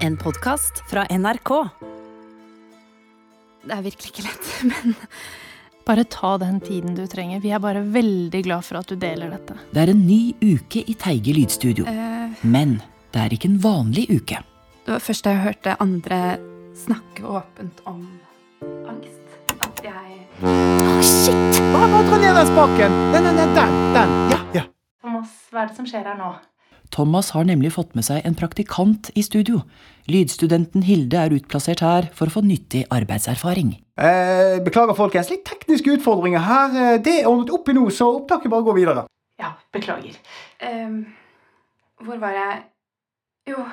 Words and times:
En 0.00 0.16
podkast 0.16 0.82
fra 0.90 1.04
NRK. 1.10 1.50
Det 3.64 3.74
er 3.76 3.82
virkelig 3.84 4.12
ikke 4.12 4.24
lett, 4.24 4.50
men 4.70 4.94
Bare 5.90 6.04
ta 6.06 6.34
den 6.38 6.60
tiden 6.62 6.94
du 6.94 7.02
trenger. 7.10 7.40
Vi 7.42 7.50
er 7.50 7.58
bare 7.58 7.80
veldig 7.82 8.42
glad 8.46 8.62
for 8.62 8.78
at 8.78 8.90
du 8.92 8.94
deler 9.00 9.32
dette. 9.32 9.56
Det 9.74 9.80
er 9.82 9.90
en 9.90 10.02
ny 10.06 10.36
uke 10.38 10.82
i 10.86 10.94
Teige 11.00 11.32
lydstudio. 11.34 11.86
Uh, 11.88 12.36
Men 12.46 12.76
det 13.10 13.22
er 13.24 13.34
ikke 13.34 13.48
en 13.50 13.58
vanlig 13.64 14.04
uke. 14.12 14.42
det 14.84 14.92
var 14.92 15.02
først 15.02 15.24
da 15.24 15.32
jeg 15.34 15.42
hørte 15.48 15.74
andre 15.82 16.20
snakke 16.78 17.24
åpent 17.26 17.80
om 17.90 18.04
angst, 18.88 19.34
at 19.56 19.82
jeg 19.84 20.06
Shit! 20.40 21.58
Bare, 21.72 21.88
bare 21.90 22.04
dra 22.06 22.20
ned 22.22 22.38
den 22.38 22.46
spaken. 22.52 22.94
Den, 23.14 23.24
den, 23.26 23.36
den, 23.40 23.56
den, 23.56 23.74
den. 23.96 24.14
Ja, 24.30 24.38
ja. 24.60 24.62
Thomas, 25.02 25.34
hva 25.50 25.64
er 25.64 25.72
det 25.72 25.76
som 25.80 25.88
skjer 25.90 26.06
her 26.06 26.16
nå? 26.20 26.30
Thomas 26.90 27.30
har 27.30 27.44
nemlig 27.46 27.72
fått 27.76 27.94
med 27.94 28.04
seg 28.06 28.24
en 28.26 28.34
praktikant 28.38 29.10
i 29.14 29.22
studio. 29.22 29.62
Lydstudenten 30.10 30.82
Hilde 30.82 31.20
er 31.22 31.34
utplassert 31.36 31.82
her 31.84 32.08
for 32.16 32.26
å 32.26 32.34
få 32.34 32.42
nyttig 32.42 32.84
arbeidserfaring. 32.90 33.76
Eh, 34.00 34.58
beklager, 34.66 34.96
folkens. 34.98 35.30
Litt 35.30 35.44
tekniske 35.46 35.94
utfordringer 35.98 36.42
her. 36.42 36.74
Eh, 36.94 36.98
Det 36.98 37.20
er 37.20 37.28
ordnet 37.30 37.50
opp 37.54 37.68
i 37.68 37.72
nå, 37.76 37.86
så 37.94 38.08
opptaket 38.20 38.50
bare 38.50 38.66
går 38.66 38.78
videre. 38.80 39.06
Ja, 39.38 39.52
beklager. 39.72 40.16
Um, 40.60 41.06
Hvor 42.02 42.18
var 42.18 42.32
jeg? 42.32 42.62
Jo 43.48 43.64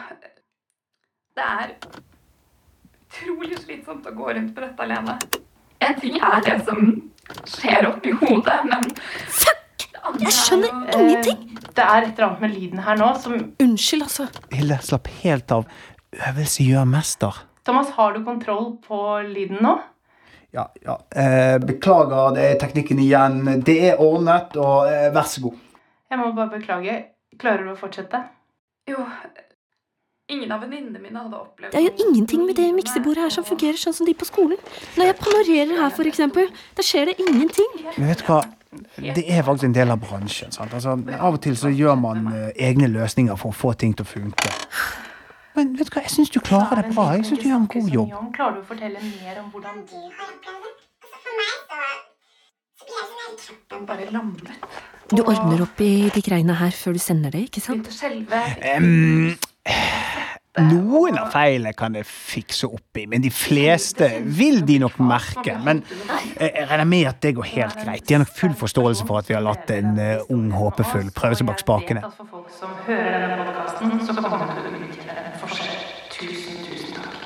Det 1.36 1.44
er 1.44 1.74
utrolig 3.08 3.58
slitsomt 3.60 4.05
å 4.08 4.13
gå 4.16 4.34
rundt 4.36 4.55
på 4.55 4.62
dette 4.63 4.84
alene. 4.84 5.18
En 5.82 5.99
ting 5.99 6.16
er 6.18 6.41
det 6.46 6.58
som 6.66 7.12
skjer 7.46 7.88
oppi 7.91 8.12
hodet, 8.22 8.60
men 8.66 8.90
Fuck! 9.27 9.66
Jeg 10.22 10.34
skjønner 10.34 10.72
ingenting! 10.96 11.44
Eh, 11.44 11.68
det 11.78 11.84
er 11.84 12.08
et 12.08 12.14
eller 12.16 12.28
annet 12.30 12.42
med 12.46 12.56
lyden 12.56 12.82
her 12.86 12.98
nå 12.98 13.12
som 13.22 13.36
Unnskyld, 13.64 14.06
altså. 14.08 14.28
Hilde, 14.54 14.80
slapp 14.86 15.10
helt 15.22 15.54
av. 15.54 15.68
Øvelse 16.30 16.66
gjør 16.66 16.88
mester. 16.90 17.44
Thomas, 17.68 17.92
har 17.98 18.16
du 18.16 18.24
kontroll 18.26 18.72
på 18.88 19.02
lyden 19.28 19.60
nå? 19.62 19.76
Ja, 20.55 20.70
ja. 20.86 20.96
Eh, 21.12 21.58
beklager, 21.62 22.32
det 22.38 22.46
er 22.48 22.62
teknikken 22.62 23.02
igjen. 23.04 23.44
Det 23.68 23.77
er 23.91 24.02
ordnet, 24.02 24.55
og 24.55 24.88
eh, 24.90 25.10
vær 25.14 25.27
så 25.27 25.44
god. 25.44 25.60
Jeg 26.10 26.21
må 26.21 26.32
bare 26.38 26.54
beklage. 26.55 26.96
Klarer 27.38 27.68
du 27.68 27.74
å 27.76 27.77
fortsette? 27.77 28.24
Jo 28.88 29.04
Ingen 30.27 30.52
av 30.52 30.64
venninnene 30.64 30.99
mine 30.99 31.21
hadde 31.21 31.38
opplevd 31.40 31.71
Det 31.71 31.80
er 31.80 31.86
jo 31.88 32.08
ingenting 32.08 32.42
med 32.44 32.58
det 32.60 32.66
miksebordet 32.76 33.21
her 33.24 33.32
som 33.32 33.46
fungerer 33.48 33.80
sånn 33.80 33.96
som 33.96 34.08
de 34.08 34.16
på 34.18 34.27
skolen. 34.27 34.60
Når 34.98 35.08
jeg 35.08 35.16
panorerer 35.21 35.77
her, 35.80 36.08
eksempel, 36.12 36.49
da 36.76 36.84
skjer 36.84 37.12
det 37.12 37.16
ingenting. 37.24 37.70
Men 37.96 38.10
vet 38.10 38.24
du 38.24 38.26
hva? 38.27 38.42
Det 38.98 39.23
er 39.26 39.43
faktisk 39.43 39.70
en 39.70 39.76
del 39.76 39.91
av 39.91 39.99
bransjen. 40.01 40.51
sant? 40.51 40.73
Altså, 40.73 40.98
av 41.20 41.34
og 41.34 41.41
til 41.41 41.57
så 41.57 41.70
gjør 41.71 41.96
man 41.99 42.27
eh, 42.34 42.49
egne 42.70 42.87
løsninger 42.91 43.35
for 43.35 43.54
å 43.54 43.57
få 43.57 43.74
ting 43.74 43.96
til 43.96 44.04
å 44.05 44.09
funke. 44.09 44.51
Men 45.57 45.71
vet 45.77 45.90
du 45.90 45.96
hva, 45.96 46.04
jeg 46.05 46.13
syns 46.13 46.29
du 46.29 46.40
klarer 46.40 46.84
det 46.84 46.93
bra. 46.93 47.12
Jeg 47.15 47.26
syns 47.29 47.40
du 47.41 47.48
gjør 47.49 47.62
en 47.63 47.71
god 47.71 47.90
jobb. 47.96 48.12
Klarer 48.35 48.59
du 48.59 48.62
å 48.62 48.68
fortelle 48.68 48.99
mer 49.01 49.40
om 49.41 49.49
hvordan 49.54 49.85
bare 53.87 54.12
lammet. 54.12 54.51
Du 55.12 55.24
ordner 55.24 55.62
opp 55.63 55.81
i 55.81 56.09
de 56.13 56.21
greiene 56.24 56.55
her 56.59 56.74
før 56.76 56.98
du 56.98 56.99
sender 56.99 57.31
det, 57.31 57.48
ikke 57.48 57.63
sant? 57.63 57.87
Selve... 57.96 58.41
Em, 58.59 59.37
noen 60.66 61.18
av 61.22 61.30
feilene 61.34 61.74
kan 61.77 61.96
jeg 61.98 62.08
fikse 62.08 62.68
opp 62.70 62.98
i, 62.98 63.05
men 63.10 63.22
de 63.22 63.30
fleste 63.34 64.08
vil 64.25 64.64
de 64.66 64.80
nok 64.81 64.97
merke. 65.03 65.53
Men 65.64 65.84
jeg 66.40 66.66
regner 66.69 66.88
med 66.90 67.09
at 67.12 67.22
det 67.24 67.36
går 67.38 67.50
helt 67.52 67.80
greit. 67.84 68.06
De 68.08 68.18
har 68.18 68.24
nok 68.24 68.34
full 68.40 68.56
forståelse 68.58 69.08
for 69.08 69.22
at 69.22 69.30
vi 69.30 69.38
har 69.38 69.46
latt 69.46 69.69
en 69.75 69.97
eh, 70.02 70.34
ung 70.34 70.50
håpefull 70.56 71.12
prøve 71.16 71.38
seg 71.38 71.50
bak 71.50 71.62
spakene. 71.62 72.03
For 72.18 72.31
folk 72.34 72.52
som 72.58 72.74
hører 72.88 73.24
denne 73.24 73.40
podkasten, 73.46 73.97
så 74.08 74.18
kommer 74.18 74.52
det 74.52 74.59
til 74.59 74.78
å 74.78 74.84
utgjøre 74.90 75.24
en 75.24 75.40
forskjell. 75.46 75.81
Tusen, 76.18 76.62
tusen 76.66 76.96
takk. 76.97 77.18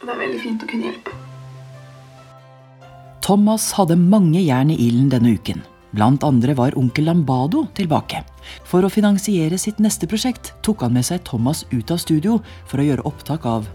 Det 0.00 0.14
er 0.14 0.22
veldig 0.24 0.40
fint 0.42 0.64
å 0.64 0.70
kunne 0.70 0.90
hjelpe. 0.90 1.18
Thomas 3.20 3.68
hadde 3.76 4.00
mange 4.00 4.40
jern 4.42 4.72
i 4.74 4.80
ilden 4.88 5.12
denne 5.12 5.36
uken. 5.38 5.62
Blant 5.90 6.22
andre 6.22 6.54
var 6.54 6.76
onkel 6.78 7.08
Lambado 7.08 7.64
tilbake. 7.74 8.22
For 8.68 8.86
å 8.86 8.90
finansiere 8.92 9.58
sitt 9.58 9.80
neste 9.82 10.06
prosjekt 10.10 10.52
tok 10.66 10.84
han 10.86 10.94
med 10.94 11.06
seg 11.06 11.24
Thomas 11.26 11.64
ut 11.72 11.90
av 11.90 11.98
studio 12.02 12.38
for 12.70 12.78
å 12.80 12.86
gjøre 12.86 13.06
opptak 13.10 13.46
av 13.48 13.66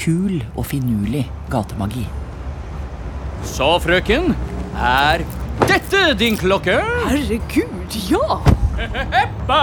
kul 0.00 0.40
og 0.56 0.64
finurlig 0.66 1.26
gatemagi. 1.52 2.06
Så, 3.46 3.68
frøken, 3.84 4.34
er 4.76 5.22
dette 5.68 6.02
din 6.18 6.36
klokke? 6.40 6.80
Herregud, 7.08 8.00
ja! 8.10 8.40
Ba! 9.48 9.62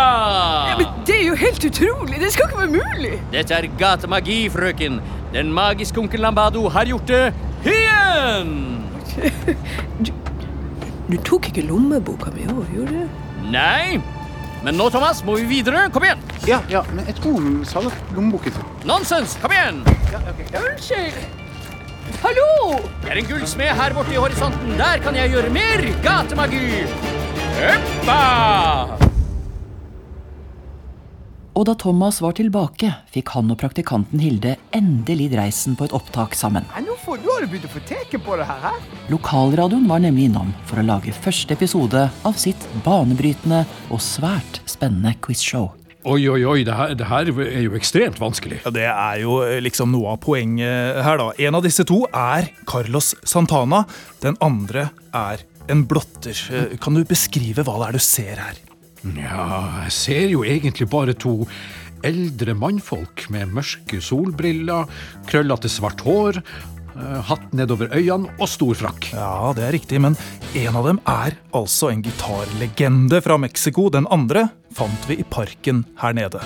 Men 0.77 0.85
det 1.07 1.15
er 1.17 1.25
jo 1.27 1.35
helt 1.37 1.67
utrolig! 1.67 2.21
Det 2.21 2.31
skal 2.33 2.47
ikke 2.47 2.61
være 2.63 2.73
mulig! 2.77 3.19
Dette 3.33 3.57
er 3.57 3.67
gatemagi, 3.79 4.45
frøken. 4.53 5.01
Den 5.35 5.51
magiske 5.53 5.99
onkel 5.99 6.23
Lambado 6.23 6.67
har 6.71 6.87
gjort 6.87 7.11
det 7.11 7.25
igjen! 7.67 8.55
Du 11.07 11.15
tok 11.23 11.47
ikke 11.47 11.63
lommeboka 11.63 12.33
mi 12.35 12.43
òg, 12.51 12.65
gjorde 12.73 12.91
du? 13.05 13.19
Nei, 13.53 13.95
men 14.65 14.75
nå, 14.75 14.89
Thomas, 14.91 15.21
må 15.23 15.37
vi 15.39 15.45
videre. 15.47 15.85
Kom 15.95 16.03
igjen! 16.03 16.19
Ja, 16.49 16.59
ja, 16.71 16.81
men 16.91 17.07
jeg 17.07 17.15
tror 17.21 17.39
hun 17.39 17.61
sa 17.67 17.83
det 17.85 17.93
lommeboken 18.17 18.57
sin. 18.57 18.67
Nonsens! 18.89 19.37
Kom 19.39 19.55
igjen! 19.55 19.79
Unnskyld! 20.51 21.21
Hallo! 22.23 22.49
Det 23.05 23.13
er 23.13 23.21
en 23.21 23.29
gullsmed 23.31 23.71
her 23.79 23.95
borte 23.95 24.15
i 24.15 24.19
horisonten. 24.19 24.75
Der 24.79 24.99
kan 25.03 25.15
jeg 25.15 25.31
gjøre 25.31 25.51
mer 25.55 25.87
gatemagi. 26.03 26.65
Hoppa! 27.61 29.06
Og 31.57 31.63
da 31.65 31.73
Thomas 31.73 32.19
var 32.21 32.35
tilbake, 32.37 32.91
fikk 33.09 33.31
han 33.33 33.49
og 33.49 33.57
praktikanten 33.57 34.21
Hilde 34.21 34.51
endelig 34.77 35.31
dreisen 35.31 35.73
på 35.79 35.87
et 35.87 35.93
opptak 35.97 36.35
sammen. 36.37 36.67
Nå, 36.85 36.93
får, 37.01 37.17
nå 37.23 37.33
har 37.33 37.41
du 37.41 37.49
begynt 37.49 37.65
å 37.65 37.71
få 37.73 37.81
teken 37.89 38.21
på 38.21 38.35
det 38.37 38.45
her, 38.45 38.59
hæ? 38.61 38.73
Lokalradioen 39.09 39.87
var 39.89 40.03
nemlig 40.03 40.27
innom 40.29 40.51
for 40.69 40.77
å 40.77 40.85
lage 40.85 41.15
første 41.17 41.57
episode 41.57 42.03
av 42.13 42.37
sitt 42.37 42.67
banebrytende 42.85 43.63
og 43.89 44.03
svært 44.05 44.61
spennende 44.69 45.15
quizshow. 45.25 45.71
Oi, 46.07 46.21
oi, 46.29 46.43
oi, 46.45 46.59
det 46.63 46.77
her, 46.77 46.93
det 46.95 47.09
her 47.09 47.33
er 47.33 47.65
jo 47.65 47.73
ekstremt 47.75 48.21
vanskelig. 48.21 48.61
Ja, 48.61 48.75
Det 48.77 48.85
er 48.93 49.17
jo 49.25 49.41
eh, 49.41 49.57
liksom 49.65 49.89
noe 49.91 50.13
av 50.13 50.21
poenget 50.23 51.01
her, 51.03 51.17
da. 51.19 51.31
En 51.41 51.57
av 51.57 51.65
disse 51.65 51.83
to 51.89 52.03
er 52.13 52.51
Carlos 52.69 53.15
Santana. 53.27 53.81
Den 54.21 54.37
andre 54.45 54.91
er 55.09 55.41
en 55.73 55.87
blotter. 55.89 56.37
Eh, 56.53 56.77
Kan 56.77 56.95
du 56.95 57.01
beskrive 57.01 57.65
hva 57.65 57.81
det 57.81 57.89
er 57.89 57.97
du 57.97 58.03
ser 58.13 58.45
her? 58.45 58.66
Ja, 59.15 59.83
jeg 59.85 59.93
ser 59.95 60.31
jo 60.33 60.43
egentlig 60.43 60.89
bare 60.91 61.15
to 61.17 61.45
eldre 62.05 62.53
mannfolk 62.57 63.25
med 63.33 63.53
mørke 63.55 64.01
solbriller, 64.03 64.89
krøllete 65.29 65.69
svart 65.71 66.03
hår, 66.05 66.41
eh, 66.93 67.19
hatt 67.29 67.53
nedover 67.57 67.89
øynene 67.95 68.29
og 68.37 68.49
stor 68.51 68.77
frakk. 68.77 69.09
Ja, 69.13 69.53
det 69.57 69.65
er 69.65 69.75
riktig, 69.77 70.01
men 70.03 70.17
en 70.53 70.75
av 70.75 70.85
dem 70.91 71.01
er 71.07 71.37
altså 71.57 71.91
en 71.91 72.03
gitarlegende 72.05 73.21
fra 73.23 73.37
Mexico. 73.37 73.89
Den 73.89 74.07
andre 74.11 74.49
fant 74.77 75.09
vi 75.09 75.19
i 75.21 75.27
parken 75.27 75.85
her 76.01 76.13
nede. 76.13 76.43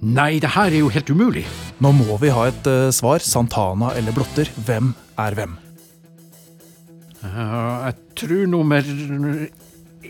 Nei, 0.00 0.38
det 0.40 0.54
her 0.54 0.72
er 0.72 0.80
jo 0.80 0.88
helt 0.88 1.10
umulig. 1.12 1.44
Nå 1.84 1.92
må 1.92 2.16
vi 2.22 2.30
ha 2.32 2.46
et 2.48 2.68
uh, 2.70 2.88
svar. 2.94 3.20
Santana 3.20 3.92
eller 3.98 4.16
blotter. 4.16 4.48
Hvem 4.64 4.94
er 5.20 5.36
hvem? 5.36 5.58
Uh, 7.20 7.84
jeg 7.84 7.98
tror 8.16 8.46
nummer 8.48 8.86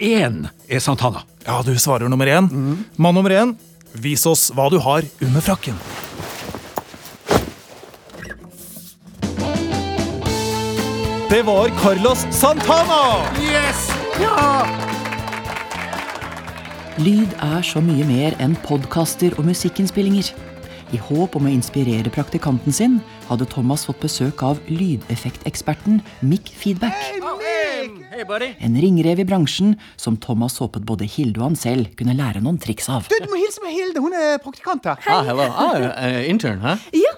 én 0.00 0.48
er 0.68 0.80
Santana. 0.80 1.22
Ja, 1.46 1.60
du 1.62 1.74
svarer 1.78 2.08
nummer 2.08 2.26
én. 2.26 2.48
Mann 2.96 3.14
nummer 3.14 3.30
én, 3.30 3.54
vis 3.94 4.26
oss 4.26 4.50
hva 4.54 4.70
du 4.72 4.78
har 4.80 5.04
under 5.20 5.44
frakken. 5.44 5.76
Det 11.30 11.44
var 11.46 11.70
Carlos 11.78 12.26
Santana! 12.34 13.02
Yes! 13.38 13.86
Lyd 17.00 17.30
er 17.40 17.62
så 17.64 17.80
mye 17.80 18.04
mer 18.04 18.34
enn 18.42 18.56
podkaster 18.66 19.32
og 19.38 19.46
musikkinnspillinger. 19.48 20.32
I 20.90 20.98
håp 20.98 21.38
om 21.38 21.46
å 21.46 21.52
inspirere 21.54 22.10
praktikanten 22.12 22.74
sin 22.74 22.98
hadde 23.28 23.46
Thomas 23.48 23.86
fått 23.86 24.02
besøk 24.02 24.42
av 24.42 24.58
lydeffekteksperten 24.68 26.02
Mick 26.26 26.50
Feedback. 26.50 26.98
Hei, 26.98 27.22
buddy. 28.28 28.52
En 28.60 28.76
ringrev 28.80 29.20
i 29.22 29.26
bransjen 29.28 29.74
som 30.00 30.16
Thomas 30.20 30.58
håpet 30.60 30.84
både 30.86 31.08
Hilde 31.08 31.40
og 31.40 31.50
han 31.50 31.58
selv 31.58 31.92
kunne 31.98 32.14
lære 32.18 32.42
noen 32.44 32.58
triks 32.60 32.88
av. 32.92 33.08
Du, 33.10 33.16
du 33.20 33.28
må 33.30 33.40
hilse 33.40 33.62
med 33.64 33.74
Hilde. 33.74 34.02
Hun 34.02 34.16
er 34.16 34.38
praktikant 34.42 34.86
her. 34.88 35.00
Ah, 35.10 35.24
hello. 35.26 35.46
Ah, 35.50 35.76
uh, 35.90 36.20
intern, 36.28 36.60
hæ? 36.64 36.76
Ja, 36.96 37.14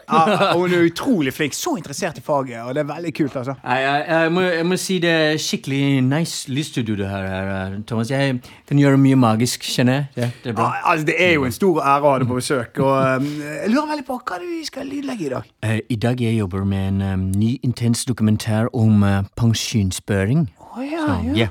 hun 0.57 0.73
er 0.73 0.87
utrolig 0.87 1.35
flink. 1.35 1.57
Så 1.57 1.77
interessert 1.79 2.19
i 2.19 2.25
faget, 2.25 2.63
og 2.63 2.75
det 2.77 2.85
er 2.85 2.89
veldig 2.91 3.15
kult, 3.17 3.37
altså. 3.37 3.55
Jeg, 3.63 3.83
jeg, 3.87 4.05
jeg, 4.09 4.33
må, 4.33 4.45
jeg 4.47 4.69
må 4.69 4.79
si 4.81 4.99
det 5.03 5.13
er 5.13 5.41
skikkelig 5.41 5.83
nice 6.07 6.53
lyststudio 6.53 6.97
du 6.99 7.05
har 7.09 7.27
her, 7.29 7.53
er, 7.57 7.77
Thomas. 7.89 8.11
Jeg 8.13 8.39
kan 8.69 8.81
gjøre 8.81 9.01
mye 9.01 9.19
magisk, 9.19 9.67
kjenner 9.67 10.01
jeg. 10.01 10.09
Det, 10.17 10.31
det 10.45 10.55
er 10.55 10.59
bra. 10.59 10.71
Ah, 10.71 10.93
altså, 10.93 11.09
det 11.11 11.19
er 11.19 11.35
jo 11.37 11.47
en 11.49 11.57
stor 11.57 11.83
ære 11.83 12.09
å 12.09 12.15
ha 12.15 12.23
deg 12.23 12.33
på 12.33 12.41
besøk. 12.41 12.83
Og 12.83 13.23
um, 13.23 13.29
jeg 13.43 13.75
lurer 13.75 13.93
veldig 13.95 14.09
på 14.09 14.19
hva 14.23 14.41
du 14.43 14.49
skal 14.69 14.89
lydlegge 14.91 15.29
i 15.29 15.33
dag. 15.35 15.53
Uh, 15.67 15.79
I 15.91 16.01
dag 16.07 16.23
jeg 16.23 16.39
jobber 16.39 16.67
med 16.69 16.89
en 16.95 17.07
um, 17.07 17.29
ny 17.37 17.55
intens 17.63 18.05
dokumentar 18.09 18.71
om 18.73 19.05
uh, 19.07 19.23
pensjonsspøring. 19.39 20.49
Å 20.73 20.85
ja, 20.87 21.03
Så, 21.05 21.35
ja. 21.37 21.49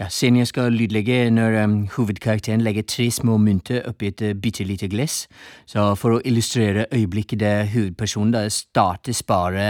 ja. 0.00 0.08
Scenen 0.10 0.42
jeg 0.42 0.50
skal 0.50 0.74
lydlegge 0.74 1.22
når 1.32 1.56
um, 1.64 1.76
hovedkarakteren 1.94 2.64
legger 2.64 2.84
tre 2.88 3.06
små 3.14 3.38
mynter 3.40 3.86
oppi 3.88 4.10
et 4.10 4.22
uh, 4.24 4.34
bitte 4.36 4.66
lite 4.68 4.88
glass. 4.92 5.24
Så 5.68 5.94
for 6.00 6.18
å 6.18 6.22
illustrere 6.28 6.86
øyeblikket 6.92 7.40
der 7.40 7.68
hovedpersonen 7.72 8.34
da 8.36 8.44
starter 8.52 9.16
spare 9.16 9.68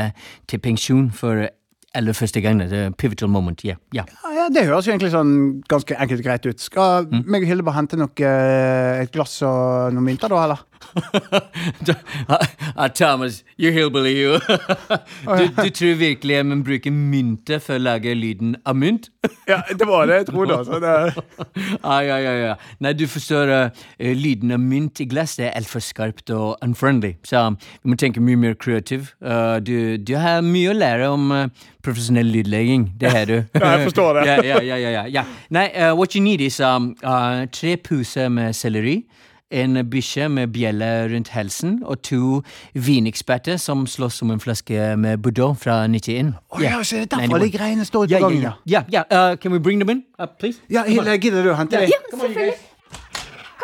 til 0.51 0.63
pensjon 0.63 1.11
for 1.15 1.47
aller 1.95 2.15
første 2.15 2.43
gang. 2.43 2.63
Det 2.63 2.87
er 2.87 2.91
pivotal 2.99 3.31
moment. 3.31 3.65
Ja, 3.65 3.77
ja. 3.95 4.07
Ja, 4.25 4.40
ja, 4.41 4.49
Det 4.53 4.67
høres 4.69 4.89
jo 4.89 4.95
egentlig 4.95 5.13
sånn 5.15 5.35
ganske 5.71 5.97
enkelt 5.97 6.23
og 6.23 6.27
greit 6.27 6.49
ut. 6.49 6.63
Skal 6.63 7.09
meg 7.11 7.45
og 7.45 7.51
Hilde 7.51 7.67
bare 7.67 7.79
hente 7.81 8.01
noe, 8.01 8.11
eh, 8.25 9.05
et 9.05 9.15
glass 9.15 9.41
og 9.47 9.95
noen 9.95 10.11
mynter, 10.11 10.33
da, 10.33 10.45
eller? 10.49 10.67
Ah, 12.77 12.89
Thomas, 12.89 13.45
you 13.57 13.73
hillbilly, 13.73 14.17
you. 14.17 14.39
du, 14.39 15.49
du 15.49 15.71
tror 15.71 15.95
virkelig 15.99 16.35
jeg 16.35 16.47
må 16.47 16.57
bruke 16.65 16.91
mynter 16.95 17.61
for 17.63 17.77
å 17.77 17.83
lage 17.83 18.15
lyden 18.17 18.55
av 18.65 18.79
mynt? 18.79 19.11
Ja, 19.49 19.61
det 19.69 19.87
var 19.89 20.07
det 20.09 20.21
jeg 20.21 20.29
trodde. 20.31 20.59
altså. 20.59 20.79
Ah, 21.91 22.01
ja, 22.05 22.17
ja, 22.23 22.33
ja. 22.39 22.55
Nei, 22.81 22.93
du 22.97 23.07
forstår, 23.11 23.51
uh, 23.51 24.13
lyden 24.17 24.55
av 24.55 24.63
mynt 24.63 25.03
i 25.03 25.07
glass 25.11 25.37
det 25.39 25.51
er 25.51 25.59
altfor 25.59 25.83
skarpt 25.85 26.33
og 26.35 26.57
unfriendly. 26.65 27.15
Så 27.27 27.43
vi 27.83 27.93
må 27.93 27.99
tenke 28.01 28.23
mye 28.25 28.39
mer 28.41 28.57
kreativ. 28.61 29.13
Uh, 29.21 29.59
du, 29.61 29.99
du 29.99 30.15
har 30.21 30.41
mye 30.47 30.73
å 30.73 30.77
lære 30.77 31.11
om 31.13 31.29
uh, 31.35 31.69
profesjonell 31.85 32.31
lydlegging. 32.33 32.91
Det 33.01 33.13
har 33.13 33.29
du. 33.29 33.37
Ja, 33.61 33.75
jeg 33.77 33.91
forstår 33.91 34.21
det. 34.21 34.27
ja, 34.31 34.43
ja, 34.43 34.61
ja, 34.63 34.77
ja, 34.77 34.91
ja, 34.91 35.07
ja. 35.21 35.25
Nei, 35.51 35.69
uh, 35.75 35.95
what 35.99 36.15
you 36.15 36.23
need 36.25 36.41
is 36.41 36.61
um, 36.61 36.95
uh, 37.05 37.47
tre 37.53 37.77
poser 37.77 38.29
med 38.29 38.55
selleri. 38.57 39.03
En 39.51 39.75
bikkje 39.91 40.29
med 40.31 40.53
bjelle 40.55 40.89
rundt 41.11 41.33
halsen 41.35 41.81
og 41.83 42.03
to 42.07 42.43
vineksperter 42.79 43.59
som 43.59 43.83
slåss 43.87 44.21
om 44.23 44.31
en 44.31 44.41
flaske 44.41 44.93
med 44.97 45.19
Bordeaux 45.25 45.59
fra 45.59 45.83
91. 45.91 46.37
Å 46.55 46.63
ja, 46.63 46.79
så 46.87 47.01
er 47.01 47.09
det 47.09 47.17
derfor 47.17 47.43
de 47.43 47.51
greiene 47.51 47.87
står 47.89 48.07
ute 48.07 48.21
på 48.21 48.29
gangen, 48.29 48.47
ja. 48.47 48.55
ja. 48.65 48.85
ja, 48.95 49.05
ja. 49.11 49.31
Uh, 49.33 49.37
can 49.43 49.51
we 49.51 49.59
bring 49.59 49.83
them 49.83 49.91
in, 49.91 50.05
uh, 50.21 50.31
please? 50.39 50.63
Ja, 50.71 50.87
Hilde, 50.87 51.19
gidder 51.19 51.43
du 51.43 51.51
å 51.51 51.59
hente 51.59 51.83
dem? 51.83 51.91
Ja, 51.91 51.99
selvfølgelig. 52.15 52.55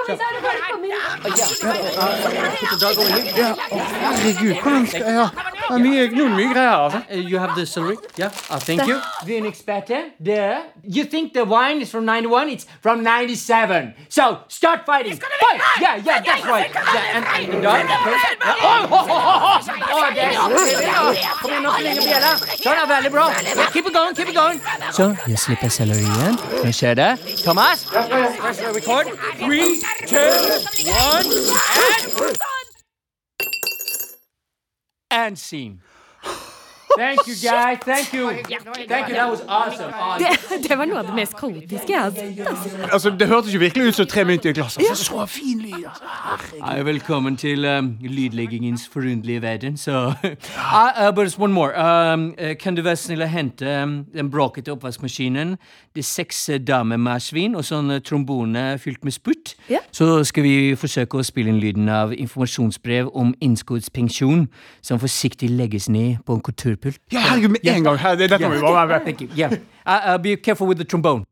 Kom 0.06 0.12
inn, 0.12 0.18
så 0.18 0.24
er 0.26 0.32
det 0.36 0.42
bare 0.44 0.58
å 0.58 0.66
komme 0.70 0.86
inn. 0.86 0.92
Ja, 0.94 1.46
å, 2.06 3.82
herregud, 4.06 4.54
hvordan 4.62 4.86
skal 4.86 5.06
ja. 5.18 5.26
Det 5.66 5.74
er 5.74 5.82
mye, 5.82 6.02
noen 6.14 6.34
mye 6.38 6.50
greier, 6.52 6.74
altså. 6.78 7.00
Uh, 7.10 7.16
you 7.18 7.38
have 7.42 7.54
the 7.56 7.66
celery? 7.66 7.96
Yeah. 8.16 8.30
Uh, 8.48 8.58
thank 8.62 8.86
you. 8.86 9.00
Vinexperte, 9.26 10.12
there. 10.20 10.62
You 10.84 11.04
think 11.04 11.32
the 11.34 11.44
wine 11.44 11.82
is 11.82 11.90
from 11.90 12.04
91? 12.04 12.48
It's 12.50 12.66
from 12.80 13.02
97. 13.02 13.94
So, 14.08 14.38
start 14.48 14.86
fighting. 14.86 15.16
Fight! 15.16 15.60
Yeah, 15.80 15.96
yeah, 15.96 16.20
that's 16.22 16.46
right. 16.46 16.70
Yeah, 16.72 17.16
and, 17.16 17.24
and 17.26 17.52
the 17.52 17.60
dog. 17.62 17.84
Okay. 17.84 17.90
Yeah. 17.90 18.62
Oh, 18.62 18.88
oh, 18.92 19.06
oh. 19.10 19.25
Sånn 22.66 22.80
er 22.82 22.88
veldig 22.90 23.10
bra. 23.14 23.28
Yeah, 23.30 23.68
keep 23.70 23.86
it 23.86 23.94
going, 23.94 24.16
keep 24.18 24.28
it 24.28 24.34
going. 24.34 24.58
Så, 24.90 25.12
jeg 25.30 25.38
slipper 25.38 25.70
sellerien. 25.70 26.34
Hva 26.64 26.72
skjer 26.74 26.96
det? 26.98 27.12
Thomas? 27.44 27.84
Press 27.92 28.58
the 28.58 28.72
record. 28.74 29.12
Three, 29.38 29.78
two, 30.10 30.32
one, 30.90 31.30
and... 31.78 32.42
And 35.12 35.38
scene. 35.38 35.80
Thank 36.96 37.26
you, 37.28 37.36
guys. 37.36 37.78
Thank 37.84 38.12
you. 38.12 38.30
Thank 38.88 39.08
you. 39.08 39.14
That 39.14 39.30
was 39.30 39.42
awesome. 39.46 39.92
awesome. 39.94 40.35
Det, 40.66 40.78
var 40.78 40.88
noe 40.88 41.00
av 41.00 41.08
det 41.10 41.14
mest 41.16 41.36
kaotiske 41.38 41.92
jeg 41.92 42.00
har 42.00 42.10
sett. 42.14 42.40
Altså. 42.46 42.70
Altså, 42.92 43.10
Det 43.10 43.28
hørtes 43.28 43.54
jo 43.54 43.60
virkelig 43.60 43.88
ut 43.88 43.98
som 43.98 44.06
tre 44.06 44.24
mynt 44.24 44.44
i 44.44 44.48
et 44.48 44.56
glass. 44.56 44.78
Altså. 44.78 45.04
Så 45.04 45.26
fin 45.26 45.60
lyd, 45.60 45.84
altså. 45.84 46.04
Hei, 46.64 46.82
velkommen 46.86 47.36
til 47.36 47.64
um, 47.64 47.92
lydleggingens 48.00 48.88
forunderlige 48.92 49.42
verden. 49.42 49.76
Så 49.76 50.12
uh, 50.24 50.24
uh, 51.06 51.14
But 51.14 51.38
one 51.38 51.52
more. 51.52 51.72
Um, 51.76 52.34
uh, 52.42 52.54
kan 52.60 52.74
du 52.74 52.82
være 52.82 52.96
snill 52.96 53.24
å 53.24 53.30
hente 53.30 53.76
um, 53.82 53.98
den 54.14 54.30
bråkete 54.30 54.72
oppvaskmaskinen, 54.74 55.56
de 55.96 56.02
seks 56.02 56.48
uh, 56.52 56.58
damemarsvin 56.60 57.56
og 57.56 57.66
sånn 57.66 57.96
uh, 57.96 58.00
trombone 58.04 58.66
fylt 58.82 59.04
med 59.04 59.16
spurt? 59.16 59.54
Ja. 59.70 59.82
Så 59.94 60.24
skal 60.28 60.46
vi 60.46 60.56
forsøke 60.78 61.20
å 61.20 61.26
spille 61.26 61.52
inn 61.52 61.62
lyden 61.62 61.88
av 61.92 62.14
informasjonsbrev 62.14 63.10
om 63.14 63.34
innskuddspensjon 63.40 64.46
som 64.84 65.02
forsiktig 65.02 65.50
legges 65.52 65.90
ned 65.92 66.22
på 66.26 66.36
en 66.36 66.44
kulturpult. 66.44 67.00
Ja, 67.12 67.24
herregud, 67.30 67.56
med 67.56 67.72
en 67.72 67.90
gang. 67.90 68.04
Dette 68.18 68.42
må 68.42 68.54
vi 68.54 68.62
bare 68.64 68.88
være 68.96 69.16
med. 69.26 69.75
Uh, 69.86 70.00
uh, 70.04 70.18
be 70.18 70.36
careful 70.36 70.66
with 70.66 70.78
the 70.78 70.84
trombone. 70.84 71.24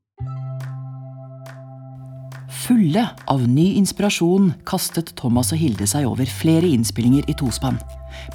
Fulle 2.64 3.02
av 3.28 3.42
ny 3.48 3.74
inspirasjon 3.76 4.52
kastet 4.64 5.10
Thomas 5.18 5.50
og 5.52 5.58
Hilde 5.60 5.88
seg 5.90 6.06
over 6.08 6.28
flere 6.30 6.70
innspillinger 6.70 7.26
i 7.28 7.34
tospann. 7.36 7.76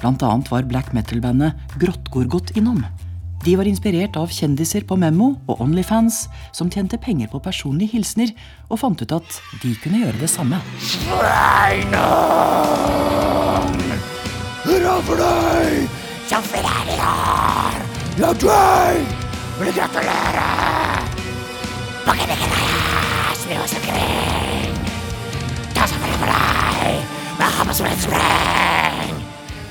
Blant 0.02 0.22
annet 0.22 0.50
var 0.52 0.68
black 0.68 0.92
metal-bandet 0.94 1.56
Grottgorgot 1.80 2.52
innom. 2.54 2.84
De 3.42 3.56
var 3.56 3.64
inspirert 3.66 4.18
av 4.20 4.28
kjendiser 4.30 4.84
på 4.86 4.98
Memmo 5.00 5.32
og 5.48 5.62
Onlyfans 5.64 6.26
som 6.52 6.68
tjente 6.70 7.00
penger 7.00 7.30
på 7.32 7.40
personlige 7.40 7.96
hilsener, 7.96 8.34
og 8.68 8.82
fant 8.82 9.00
ut 9.00 9.16
at 9.16 9.40
de 9.64 9.72
kunne 9.80 10.02
gjøre 10.04 10.20
det 10.20 10.28
samme. 10.28 10.60
Hurra 14.68 15.00
for 15.08 15.24
deg! 15.24 15.88
Ja, 18.20 18.36
deg! 18.44 19.29
Vil 19.60 19.74
gratulere! 19.76 20.44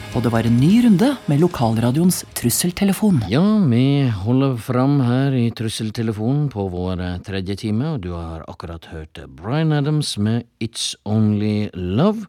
Og 0.10 0.24
det 0.26 0.32
var 0.34 0.46
en 0.46 0.58
ny 0.60 0.82
runde 0.84 1.08
med 1.32 1.42
lokalradioens 1.42 2.22
trusseltelefon. 2.38 3.24
Ja, 3.32 3.42
vi 3.72 4.10
holder 4.14 4.58
fram 4.62 5.00
her 5.06 5.34
i 5.38 5.48
Trusseltelefonen 5.56 6.50
på 6.54 6.68
vår 6.70 7.02
tredje 7.26 7.56
time, 7.64 7.96
og 7.96 8.04
du 8.06 8.12
har 8.14 8.46
akkurat 8.52 8.86
hørt 8.94 9.22
Bryan 9.42 9.74
Adams 9.74 10.18
med 10.18 10.46
It's 10.62 10.94
Only 11.06 11.70
Love. 11.74 12.28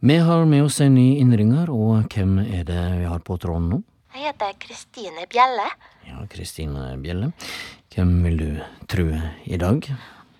Vi 0.00 0.16
har 0.16 0.48
med 0.48 0.64
oss 0.64 0.80
en 0.80 0.94
ny 0.96 1.18
innringer, 1.20 1.68
og 1.68 2.08
hvem 2.14 2.38
er 2.46 2.64
det 2.64 2.84
vi 3.02 3.08
har 3.10 3.20
på 3.26 3.36
tråden 3.36 3.68
nå? 3.74 3.82
Jeg 4.10 4.26
heter 4.26 4.56
Kristine 4.58 5.22
Bjelle. 5.30 5.66
Ja, 6.08 6.24
Kristine 6.30 6.96
Bjelle. 6.98 7.30
Hvem 7.94 8.10
vil 8.24 8.40
du 8.40 8.48
true 8.90 9.20
i 9.46 9.58
dag? 9.60 9.86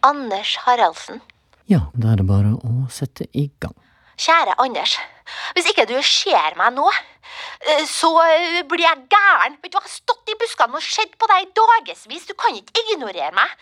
Anders 0.07 0.57
Haraldsen. 0.65 1.21
Ja, 1.71 1.85
da 1.95 2.11
er 2.13 2.19
det 2.19 2.27
bare 2.27 2.57
å 2.67 2.89
sette 2.91 3.29
i 3.31 3.47
gang. 3.63 3.77
Kjære 4.21 4.57
Anders. 4.61 4.97
Hvis 5.55 5.71
ikke 5.71 5.87
du 5.87 5.95
ser 6.03 6.59
meg 6.59 6.75
nå, 6.75 6.89
eh, 6.91 7.85
så 7.87 8.11
eh, 8.25 8.59
blir 8.67 8.83
jeg 8.83 9.07
gæren. 9.15 9.55
Vet 9.63 9.71
du, 9.71 9.79
Jeg 9.79 9.87
har 9.87 9.95
stått 9.95 10.35
i 10.35 10.39
buskene 10.43 10.77
og 10.77 10.83
sett 10.85 11.15
på 11.17 11.31
deg 11.31 11.47
i 11.47 11.53
dagevis. 11.63 12.27
Du 12.27 12.35
kan 12.35 12.59
ikke 12.59 12.83
ignorere 12.91 13.31
meg. 13.39 13.55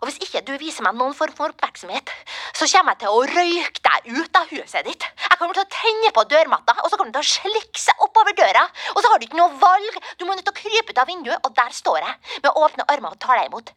Og 0.00 0.08
hvis 0.08 0.20
ikke 0.24 0.44
du 0.46 0.54
viser 0.60 0.86
meg 0.86 0.96
noen 0.98 1.16
form 1.16 1.34
for 1.36 1.54
oppmerksomhet, 1.54 2.12
så 2.56 2.68
kommer 2.70 2.94
jeg 2.94 3.02
til 3.02 3.14
å 3.14 3.24
røyke 3.32 3.82
deg 3.88 4.12
ut 4.18 4.38
av 4.40 4.52
huset 4.52 4.86
ditt. 4.86 5.08
Jeg 5.24 5.40
kommer 5.40 5.58
til 5.58 5.64
å 5.64 5.72
tenne 5.74 6.12
på 6.14 6.24
dørmatta, 6.30 6.78
og 6.82 6.90
så 6.90 7.00
kommer 7.00 7.12
du 7.12 7.18
til 7.18 7.26
å 7.26 7.32
slikke 7.34 7.82
seg 7.82 8.06
oppover 8.06 8.36
døra. 8.38 8.64
Og 8.94 9.02
så 9.02 9.10
har 9.10 9.18
du 9.18 9.26
ikke 9.28 9.40
noe 9.40 9.58
valg. 9.58 9.98
Du 10.20 10.24
må 10.26 10.36
nødt 10.36 10.46
til 10.46 10.54
å 10.54 10.60
krype 10.60 10.94
ut 10.94 11.02
av 11.02 11.10
vinduet, 11.10 11.42
og 11.42 11.58
der 11.58 11.74
står 11.74 12.00
jeg 12.04 12.40
med 12.46 12.54
åpne 12.54 12.88
armer 12.94 13.14
og 13.14 13.20
tar 13.22 13.40
deg 13.40 13.52
imot. 13.52 13.74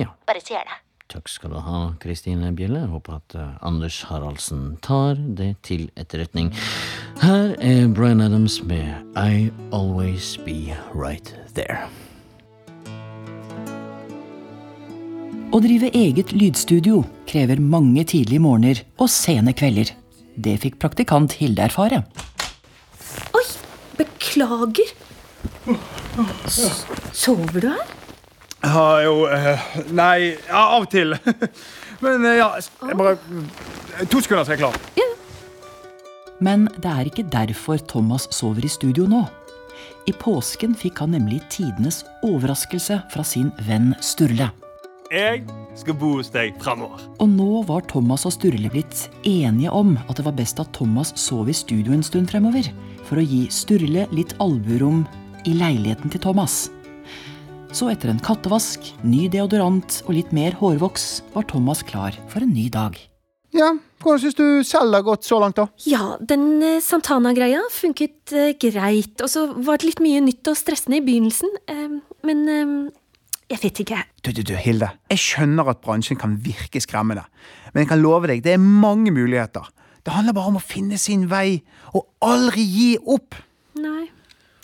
Ja. 0.00 0.10
Bare 0.28 0.42
sier 0.44 0.64
det. 0.66 0.80
Takk 1.12 1.28
skal 1.28 1.52
du 1.52 1.58
ha, 1.60 1.80
Kristine 2.00 2.54
Bjelle. 2.56 2.86
Håper 2.88 3.18
at 3.18 3.34
eh, 3.36 3.50
Anders 3.68 3.98
Haraldsen 4.08 4.78
tar 4.84 5.20
det 5.20 5.50
til 5.66 5.90
etterretning. 6.00 6.54
Her 7.20 7.52
er 7.60 7.90
Bryan 7.92 8.24
Adams 8.24 8.62
med 8.64 9.12
I 9.12 9.50
Always 9.76 10.38
Be 10.46 10.72
Right 10.94 11.34
There. 11.52 11.84
Å 15.52 15.58
drive 15.60 15.90
eget 15.92 16.30
lydstudio 16.32 17.02
krever 17.28 17.60
mange 17.60 18.06
tidlige 18.08 18.40
morgener 18.40 18.78
og 18.96 19.10
sene 19.12 19.52
kvelder. 19.52 19.90
Det 20.32 20.54
fikk 20.62 20.78
praktikant 20.80 21.34
Hilde 21.36 21.66
erfare. 21.66 21.98
Oi, 23.36 23.42
beklager. 23.98 24.94
S 26.48 26.86
sover 27.12 27.60
du 27.60 27.68
her? 27.68 27.92
Ja, 28.62 28.86
jo 29.04 29.26
eh, 29.28 29.66
Nei, 29.92 30.38
ja, 30.46 30.62
av 30.62 30.86
og 30.86 30.88
til. 30.94 31.12
Men 32.04 32.24
eh, 32.24 32.38
ja, 32.40 32.48
jeg 32.56 32.96
bare 32.96 33.18
To 34.08 34.24
sekunder, 34.24 34.46
så 34.48 34.54
er 34.54 34.56
jeg 34.56 34.62
klar. 34.64 34.80
Men 36.42 36.64
det 36.80 36.96
er 36.96 37.12
ikke 37.12 37.28
derfor 37.28 37.84
Thomas 37.92 38.24
sover 38.32 38.64
i 38.64 38.72
studio 38.72 39.04
nå. 39.04 39.26
I 40.08 40.16
påsken 40.16 40.72
fikk 40.74 41.04
han 41.04 41.12
nemlig 41.12 41.44
tidenes 41.52 42.00
overraskelse 42.24 43.02
fra 43.12 43.26
sin 43.26 43.52
venn 43.68 43.92
Sturle. 44.00 44.48
Jeg 45.12 45.42
skal 45.76 45.96
bo 46.00 46.14
hos 46.16 46.30
deg 46.32 46.54
framover. 46.62 47.02
Og 47.20 47.28
nå 47.28 47.58
var 47.68 47.82
Thomas 47.84 48.22
og 48.24 48.32
Sturle 48.32 48.70
blitt 48.72 49.10
enige 49.28 49.68
om 49.68 49.90
at 50.06 50.16
det 50.16 50.24
var 50.24 50.32
best 50.38 50.62
at 50.62 50.70
Thomas 50.72 51.10
sov 51.20 51.50
i 51.52 51.56
studio 51.56 51.92
en 51.92 52.04
stund 52.06 52.30
fremover, 52.32 52.70
for 53.04 53.20
å 53.20 53.24
gi 53.26 53.42
Sturle 53.52 54.06
litt 54.16 54.32
alburom 54.40 55.02
i 55.44 55.52
leiligheten 55.52 56.14
til 56.14 56.22
Thomas. 56.24 56.70
Så 57.76 57.90
etter 57.92 58.08
en 58.08 58.22
kattevask, 58.24 58.88
ny 59.04 59.26
deodorant 59.32 59.98
og 60.06 60.16
litt 60.16 60.32
mer 60.32 60.56
hårvoks, 60.56 61.06
var 61.36 61.44
Thomas 61.50 61.84
klar 61.84 62.16
for 62.32 62.40
en 62.46 62.56
ny 62.56 62.70
dag. 62.72 62.96
Ja, 63.52 63.74
Hvordan 64.02 64.18
syns 64.24 64.34
du 64.34 64.46
selv 64.66 64.90
det 64.90 65.02
har 65.02 65.06
gått 65.06 65.28
så 65.28 65.36
langt, 65.38 65.60
da? 65.60 65.68
Ja, 65.86 66.16
den 66.18 66.56
eh, 66.64 66.80
Santana-greia 66.82 67.60
funket 67.70 68.32
eh, 68.32 68.56
greit. 68.58 69.20
Og 69.22 69.28
så 69.30 69.44
var 69.52 69.78
det 69.78 69.92
litt 69.92 70.02
mye 70.02 70.24
nytt 70.24 70.48
og 70.50 70.58
stressende 70.58 70.98
i 70.98 71.04
begynnelsen. 71.04 71.52
Eh, 71.70 72.00
men 72.26 72.42
eh, 72.50 72.72
Jeg 73.52 73.60
vet 73.60 73.80
ikke. 73.82 73.98
Du, 74.24 74.30
du, 74.32 74.40
du, 74.48 74.54
Hilde. 74.56 74.88
Jeg 75.12 75.20
skjønner 75.20 75.68
at 75.68 75.82
bransjen 75.84 76.16
kan 76.16 76.38
virke 76.40 76.80
skremmende. 76.80 77.26
Men 77.74 77.84
jeg 77.84 77.90
kan 77.90 78.00
love 78.00 78.30
deg, 78.30 78.40
det 78.44 78.54
er 78.54 78.62
mange 78.62 79.12
muligheter. 79.12 79.68
Det 80.02 80.14
handler 80.14 80.32
bare 80.32 80.54
om 80.54 80.56
å 80.56 80.62
finne 80.64 80.96
sin 80.98 81.26
vei, 81.30 81.60
og 81.92 82.08
aldri 82.24 82.64
gi 82.64 82.88
opp. 83.12 83.36
Nei. 83.76 84.08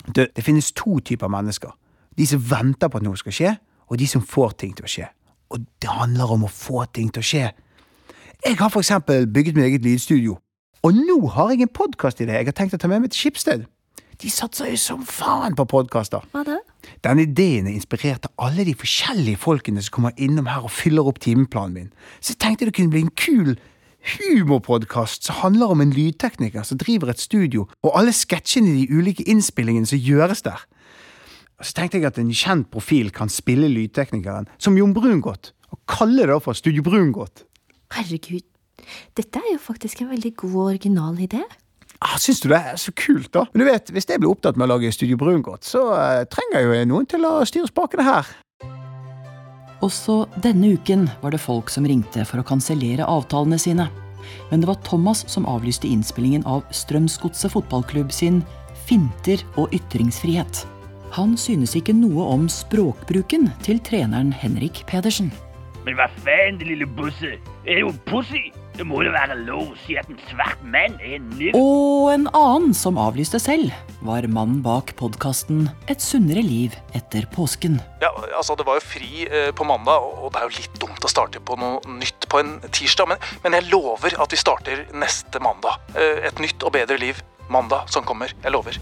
Du, 0.09 0.25
det 0.25 0.45
finnes 0.45 0.73
to 0.73 0.99
typer 1.05 1.29
mennesker. 1.29 1.75
De 2.17 2.27
som 2.27 2.41
venter 2.41 2.89
på 2.89 2.99
at 2.99 3.05
noe 3.05 3.21
skal 3.21 3.37
skje, 3.37 3.55
og 3.89 4.01
de 4.01 4.09
som 4.09 4.25
får 4.25 4.57
ting 4.65 4.73
til 4.79 4.89
å 4.89 4.93
skje. 4.95 5.11
Og 5.53 5.69
det 5.81 5.93
handler 5.93 6.33
om 6.33 6.49
å 6.49 6.53
få 6.53 6.87
ting 6.93 7.13
til 7.13 7.25
å 7.25 7.29
skje. 7.29 7.45
Jeg 8.47 8.57
har 8.57 8.73
for 8.73 8.81
eksempel 8.81 9.29
bygget 9.29 9.59
mitt 9.59 9.69
eget 9.69 9.85
lydstudio. 9.85 10.39
Og 10.87 10.97
nå 10.97 11.21
har 11.35 11.53
jeg 11.53 11.67
en 11.67 11.75
podkastidé 11.75 12.39
jeg 12.39 12.49
har 12.49 12.57
tenkt 12.57 12.77
å 12.77 12.81
ta 12.81 12.89
med 12.89 13.05
meg 13.05 13.13
til 13.13 13.27
Skipsted. 13.27 13.67
De 14.19 14.31
satser 14.33 14.73
jo 14.73 14.81
som 14.81 15.05
faen 15.07 15.55
på 15.59 15.67
podkaster. 15.69 16.25
Hva 16.33 16.45
da? 16.47 16.59
Denne 17.05 17.25
ideen 17.27 17.69
er 17.69 17.77
inspirert 17.77 18.29
av 18.29 18.49
alle 18.49 18.67
de 18.67 18.75
forskjellige 18.79 19.41
folkene 19.43 19.83
som 19.85 19.95
kommer 19.99 20.17
innom 20.17 20.49
her 20.51 20.67
og 20.67 20.75
fyller 20.75 21.07
opp 21.09 21.21
timeplanen 21.25 21.75
min. 21.75 21.91
Så 22.21 22.35
jeg 22.35 22.43
tenkte 22.45 22.69
det 22.69 22.77
kunne 22.79 22.95
bli 22.95 23.05
en 23.07 23.15
kul 23.17 23.57
humorpodkast 24.09 25.27
som 25.27 25.41
handler 25.43 25.73
om 25.75 25.83
en 25.83 25.93
lydtekniker 25.95 26.65
som 26.67 26.79
driver 26.81 27.13
et 27.13 27.21
studio, 27.21 27.67
og 27.83 27.97
alle 27.99 28.15
sketsjene 28.15 28.71
i 28.73 28.83
de 28.83 28.99
ulike 28.99 29.27
innspillingene 29.29 29.91
som 29.91 30.01
gjøres 30.01 30.45
der. 30.47 30.65
Og 31.59 31.67
så 31.67 31.75
tenkte 31.75 31.99
jeg 31.99 32.07
at 32.07 32.19
en 32.23 32.31
kjent 32.31 32.69
profil 32.71 33.11
kan 33.15 33.31
spille 33.33 33.69
lydteknikeren, 33.73 34.47
som 34.63 34.77
Jon 34.79 34.95
Brungot, 34.95 35.53
og 35.75 35.81
kalle 35.91 36.29
det 36.31 36.39
for 36.45 36.57
Studio 36.57 36.85
Brungot. 36.87 37.43
Herregud. 37.93 38.47
Dette 39.19 39.41
er 39.41 39.53
jo 39.53 39.61
faktisk 39.61 40.01
en 40.01 40.13
veldig 40.13 40.37
god 40.39 40.61
original 40.69 41.19
idé. 41.21 41.43
Ah, 41.99 42.15
Syns 42.23 42.41
du 42.41 42.49
det 42.53 42.59
er 42.63 42.77
så 42.79 42.93
kult, 42.95 43.33
da? 43.35 43.47
Men 43.53 43.65
du 43.65 43.67
vet, 43.67 43.91
hvis 43.91 44.07
jeg 44.07 44.21
blir 44.23 44.31
opptatt 44.31 44.59
med 44.59 44.69
å 44.69 44.77
lage 44.77 44.93
Studio 44.95 45.19
Brungot, 45.19 45.67
så 45.67 45.83
uh, 45.91 46.27
trenger 46.31 46.63
jo 46.63 46.85
noen 46.93 47.09
til 47.11 47.27
å 47.27 47.41
styre 47.49 47.71
spakene 47.71 48.07
her. 48.07 48.29
Også 49.83 50.21
denne 50.43 50.73
uken 50.75 51.07
var 51.23 51.35
det 51.35 51.43
folk 51.43 51.71
som 51.71 51.87
ringte 51.87 52.25
for 52.27 52.43
å 52.43 52.47
kansellere 52.47 53.07
avtalene 53.07 53.59
sine. 53.59 53.89
Men 54.51 54.63
det 54.63 54.71
var 54.71 54.79
Thomas 54.87 55.25
som 55.31 55.47
avlyste 55.49 55.91
innspillingen 55.91 56.47
av 56.47 56.65
Strømsgodset 56.75 57.55
fotballklubb 57.55 58.11
sin 58.15 58.43
Finter 58.89 59.43
og 59.61 59.75
ytringsfrihet. 59.77 60.63
Han 61.17 61.35
synes 61.41 61.75
ikke 61.77 61.95
noe 61.97 62.25
om 62.35 62.47
språkbruken 62.53 63.51
til 63.65 63.81
treneren 63.85 64.31
Henrik 64.35 64.85
Pedersen. 64.89 65.31
Men 65.85 65.97
hva 65.99 66.09
faen, 66.23 66.59
det 66.61 66.69
lille 66.69 66.89
busse? 66.99 67.37
Er 67.69 67.83
jo 67.85 67.93
pussy? 68.09 68.49
Det 68.79 68.85
må 68.87 69.01
jo 69.03 69.11
være 69.11 69.35
lov 69.43 69.73
å 69.73 69.77
si 69.83 69.97
at 69.99 70.07
en 70.07 70.19
svart 70.29 70.61
mann 70.63 70.93
er 71.03 71.17
en 71.17 71.25
nigger. 71.33 71.57
Og 71.59 72.13
en 72.13 72.29
annen 72.31 72.75
som 72.79 72.99
avlyste 73.03 73.41
selv, 73.43 73.73
var 74.07 74.29
mannen 74.31 74.61
bak 74.63 74.93
podkasten 74.95 75.65
Et 75.91 75.99
sunnere 75.99 76.45
liv 76.47 76.77
etter 76.95 77.25
påsken. 77.35 77.81
Ja, 77.99 78.13
altså 78.39 78.55
Det 78.55 78.67
var 78.69 78.79
jo 78.79 78.85
fri 78.87 79.25
eh, 79.27 79.49
på 79.51 79.67
mandag, 79.67 79.99
og 79.99 80.31
det 80.31 80.39
er 80.39 80.47
jo 80.47 80.61
litt 80.61 80.79
dumt 80.79 81.03
å 81.03 81.11
starte 81.11 81.43
på 81.43 81.57
noe 81.59 81.81
nytt 81.99 82.29
på 82.31 82.39
en 82.39 82.53
tirsdag. 82.71 83.11
Men, 83.11 83.25
men 83.43 83.57
jeg 83.59 83.67
lover 83.73 84.15
at 84.23 84.31
vi 84.31 84.39
starter 84.39 84.85
neste 84.95 85.43
mandag. 85.43 85.83
Eh, 85.99 86.29
et 86.31 86.39
nytt 86.39 86.63
og 86.63 86.77
bedre 86.77 87.01
liv 87.03 87.19
mandag 87.51 87.91
som 87.91 88.07
kommer. 88.07 88.31
Jeg 88.45 88.55
lover. 88.55 88.79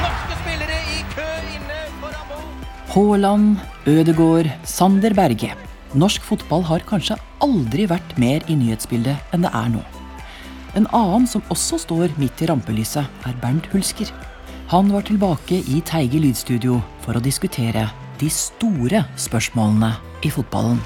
Norske 0.00 0.40
spillere 0.40 0.80
i 0.96 1.04
kø 1.14 1.28
inne 1.52 1.78
foran 2.00 2.26
mål. 2.32 2.50
Haaland, 2.96 3.62
Ødegård, 3.86 4.50
Sander 4.66 5.14
Berge. 5.14 5.54
Norsk 5.94 6.26
fotball 6.26 6.66
har 6.66 6.82
kanskje 6.90 7.20
aldri 7.44 7.88
vært 7.90 8.16
mer 8.20 8.44
i 8.48 8.56
nyhetsbildet 8.58 9.34
enn 9.34 9.44
det 9.44 9.52
er 9.52 9.70
nå. 9.74 9.82
En 10.74 10.88
annen 10.96 11.26
som 11.30 11.44
også 11.54 11.78
står 11.84 12.16
midt 12.18 12.40
i 12.42 12.48
rampelyset, 12.50 13.06
er 13.28 13.36
Bernt 13.42 13.68
Hulsker. 13.70 14.10
Han 14.72 14.90
var 14.90 15.04
tilbake 15.06 15.60
i 15.70 15.82
Teige 15.86 16.18
lydstudio 16.22 16.80
for 17.04 17.14
å 17.14 17.22
diskutere 17.22 17.86
de 18.18 18.30
store 18.32 19.04
spørsmålene 19.20 19.92
i 20.26 20.32
fotballen. 20.34 20.80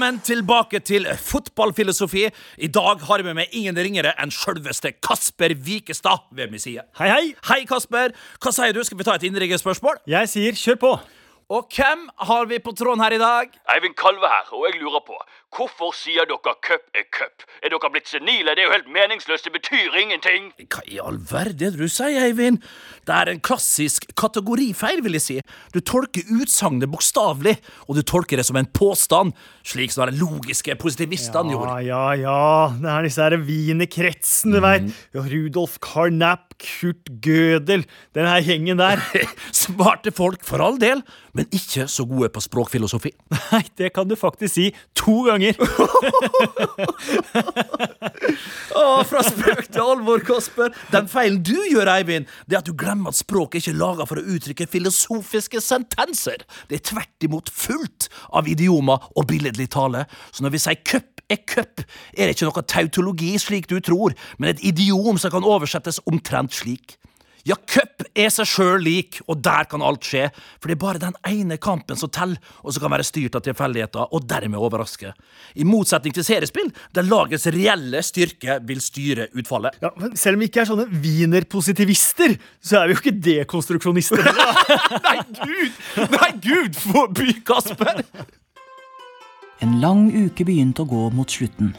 Velkommen 0.00 0.24
tilbake 0.24 0.78
til 0.80 1.04
fotballfilosofi. 1.12 2.22
I 2.56 2.68
dag 2.72 3.02
har 3.04 3.20
jeg 3.20 3.26
med 3.26 3.36
meg 3.36 3.52
ingen 3.52 3.76
ringere 3.76 4.14
enn 4.16 4.30
sjølveste 4.32 4.94
Kasper 5.04 5.52
Wikestad 5.60 6.22
ved 6.32 6.48
min 6.48 6.62
side. 6.62 6.86
Hei, 6.96 7.10
hei. 7.12 7.26
Hei, 7.50 7.58
Kasper. 7.68 8.14
Hva 8.40 8.52
sier 8.56 8.72
du? 8.72 8.80
Skal 8.80 8.96
vi 8.96 9.04
ta 9.04 9.18
et 9.18 9.26
innriggerspørsmål? 9.28 10.00
Jeg 10.08 10.30
sier 10.32 10.56
kjør 10.56 10.78
på. 10.80 10.94
Og 11.52 11.76
hvem 11.76 12.06
har 12.30 12.48
vi 12.48 12.62
på 12.64 12.72
tråden 12.72 13.04
her 13.04 13.12
i 13.12 13.20
dag? 13.20 13.52
Eivind 13.74 13.98
Kalve 14.00 14.32
her, 14.32 14.48
og 14.56 14.64
jeg 14.70 14.80
lurer 14.80 15.04
på 15.04 15.20
hvorfor 15.54 15.94
sier 15.96 16.28
dere 16.30 16.54
cup 16.62 16.84
er 16.96 17.06
cup? 17.12 17.44
Er 17.62 17.72
dere 17.72 17.90
blitt 17.92 18.10
senile? 18.10 18.54
Det 18.54 18.62
er 18.62 18.68
jo 18.68 18.74
helt 18.76 18.90
meningsløst, 18.94 19.48
det 19.48 19.54
betyr 19.56 19.96
ingenting. 19.98 20.50
Hva 20.70 20.84
i 20.86 21.00
all 21.02 21.18
verden 21.30 21.70
er 21.70 21.74
det 21.74 21.80
du 21.80 21.90
sier, 21.90 22.22
Eivind? 22.28 22.60
Det 23.08 23.16
er 23.16 23.32
en 23.32 23.42
klassisk 23.42 24.06
kategorifeil, 24.18 25.02
vil 25.04 25.16
jeg 25.18 25.24
si. 25.24 25.38
Du 25.74 25.80
tolker 25.82 26.28
utsagnet 26.36 26.90
bokstavelig, 26.92 27.56
og 27.88 27.98
du 27.98 28.02
tolker 28.06 28.38
det 28.40 28.46
som 28.46 28.58
en 28.60 28.68
påstand, 28.76 29.34
slik 29.66 29.94
som 29.94 30.06
de 30.08 30.20
logiske 30.20 30.76
positivistene 30.80 31.54
gjorde. 31.56 31.80
Ja, 31.88 32.12
ja, 32.14 32.30
ja. 32.30 32.76
Det 32.80 32.92
er 32.92 33.08
disse 33.08 33.26
her 33.26 33.38
wienerkretsen, 33.40 34.54
du 34.54 34.62
veit. 34.62 34.90
Rudolf 35.16 35.80
Carnap, 35.82 36.54
Kurt 36.60 37.10
Gödel. 37.24 37.86
Den 38.14 38.28
her 38.28 38.44
gjengen 38.44 38.78
der. 38.80 39.02
Smarte 39.56 40.12
folk, 40.14 40.44
for 40.46 40.62
all 40.62 40.78
del, 40.80 41.02
men 41.34 41.48
ikke 41.54 41.88
så 41.90 42.06
gode 42.08 42.30
på 42.34 42.42
språkfilosofi. 42.44 43.14
Nei, 43.50 43.64
det 43.80 43.94
kan 43.96 44.08
du 44.10 44.16
faktisk 44.18 44.54
si 44.54 44.70
to 44.98 45.24
ganger. 45.26 45.39
Å, 48.80 48.82
fra 49.08 49.22
spøk 49.26 49.66
til 49.72 49.82
alvor, 49.82 50.22
Kasper. 50.26 50.74
Den 50.92 51.08
feilen 51.10 51.40
du 51.46 51.56
gjør, 51.70 51.88
Eivind, 51.96 52.28
det 52.46 52.54
er 52.56 52.62
at 52.62 52.68
du 52.68 52.74
glemmer 52.78 53.08
at 53.12 53.20
språket 53.20 53.62
ikke 53.62 53.74
er 53.74 53.80
laga 53.80 54.02
for 54.08 54.16
å 54.20 54.26
uttrykke 54.36 54.70
filosofiske 54.70 55.58
sentenser. 55.64 56.38
Det 56.70 56.80
er 56.80 56.86
tvert 56.92 57.26
imot 57.26 57.48
fullt 57.52 58.02
av 58.36 58.48
idiomer 58.50 58.98
og 59.14 59.28
billedlig 59.30 59.68
tale. 59.74 60.00
Så 60.30 60.38
når 60.44 60.56
vi 60.56 60.64
sier 60.66 60.84
cup 60.84 61.10
er 61.30 61.40
cup, 61.46 61.84
er 62.14 62.26
det 62.26 62.36
ikke 62.36 62.48
noe 62.48 62.66
tautologi 62.66 63.34
slik 63.40 63.68
du 63.70 63.78
tror, 63.84 64.16
men 64.38 64.52
et 64.52 64.64
idiom 64.66 65.18
som 65.20 65.32
kan 65.32 65.46
oversettes 65.46 66.02
omtrent 66.10 66.54
slik. 66.56 66.96
Ja, 67.48 67.56
cup 67.70 67.89
er 68.18 68.30
seg 68.32 68.48
sjøl 68.48 68.82
lik, 68.84 69.20
og 69.30 69.42
der 69.44 69.68
kan 69.70 69.84
alt 69.84 70.06
skje, 70.06 70.28
for 70.58 70.70
det 70.70 70.76
er 70.76 70.82
bare 70.82 71.02
den 71.02 71.16
ene 71.28 71.58
kampen 71.60 71.98
som 71.98 72.10
teller, 72.12 72.40
og 72.64 72.74
som 72.74 72.84
kan 72.84 72.94
være 72.94 73.06
styrt 73.06 73.36
av 73.38 73.44
tilfeldigheter, 73.46 74.10
og 74.10 74.26
dermed 74.30 74.60
overraske. 74.60 75.12
I 75.54 75.66
motsetning 75.68 76.14
til 76.16 76.26
seriespill, 76.26 76.70
der 76.96 77.08
lagets 77.08 77.48
reelle 77.52 78.02
styrke 78.06 78.58
vil 78.66 78.82
styre 78.84 79.28
utfallet. 79.34 79.78
Ja, 79.84 79.92
men 80.00 80.16
Selv 80.20 80.38
om 80.38 80.44
vi 80.44 80.50
ikke 80.50 80.64
er 80.64 80.70
sånne 80.70 80.88
wienerpositivister, 81.02 82.36
så 82.60 82.80
er 82.80 82.90
vi 82.90 82.96
jo 82.96 83.02
ikke 83.02 83.16
dekonstruksjonister. 83.28 84.24
Nei, 85.06 85.16
gud! 85.40 85.80
Nei, 86.16 86.30
gud 86.44 86.80
forby, 86.80 87.32
Kasper! 87.46 88.04
En 89.60 89.76
lang 89.82 90.06
uke 90.14 90.46
begynte 90.48 90.86
å 90.86 90.88
gå 90.88 91.06
mot 91.12 91.28
slutten, 91.28 91.74